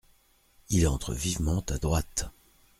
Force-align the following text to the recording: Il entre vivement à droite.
Il 0.71 0.87
entre 0.87 1.13
vivement 1.13 1.63
à 1.69 1.77
droite. 1.77 2.31